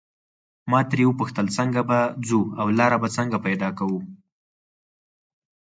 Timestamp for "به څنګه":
3.01-3.37